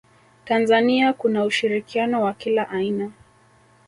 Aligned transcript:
tanzania 0.45 1.13
kuna 1.13 1.43
ushirikiano 1.43 2.21
wa 2.23 2.33
kila 2.33 2.69
aina 2.69 3.11